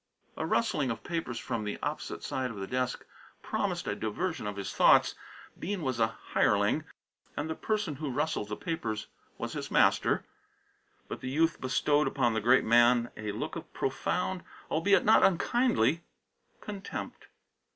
_"A 0.41 0.47
rustling 0.47 0.89
of 0.89 1.03
papers 1.03 1.37
from 1.37 1.63
the 1.63 1.77
opposite 1.83 2.23
side 2.23 2.49
of 2.49 2.57
the 2.57 2.65
desk 2.65 3.05
promised 3.43 3.85
a 3.85 3.93
diversion 3.95 4.47
of 4.47 4.55
his 4.55 4.73
thoughts. 4.73 5.13
Bean 5.59 5.83
was 5.83 5.99
a 5.99 6.17
hireling 6.33 6.85
and 7.37 7.47
the 7.47 7.53
person 7.53 7.97
who 7.97 8.09
rustled 8.09 8.49
the 8.49 8.55
papers 8.57 9.05
was 9.37 9.53
his 9.53 9.69
master, 9.69 10.25
but 11.07 11.21
the 11.21 11.29
youth 11.29 11.61
bestowed 11.61 12.07
upon 12.07 12.33
the 12.33 12.41
great 12.41 12.63
man 12.65 13.11
a 13.15 13.31
look 13.31 13.55
of 13.55 13.71
profound, 13.73 14.41
albeit 14.71 15.05
not 15.05 15.21
unkindly, 15.21 16.01
contempt. 16.61 17.27